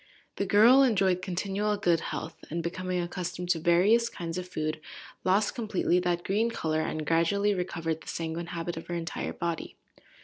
[0.37, 4.81] The girl enjoyed continual good health, and, becoming accustomed to various kinds of food,
[5.23, 9.77] lost completely that green colour, and gradually recovered the sanguine habit of her entire body.